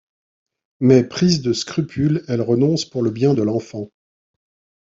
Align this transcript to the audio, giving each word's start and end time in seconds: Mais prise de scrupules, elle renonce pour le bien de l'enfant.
Mais 0.79 1.03
prise 1.07 1.43
de 1.43 1.53
scrupules, 1.53 2.25
elle 2.27 2.41
renonce 2.41 2.85
pour 2.85 3.03
le 3.03 3.11
bien 3.11 3.35
de 3.35 3.43
l'enfant. 3.43 3.91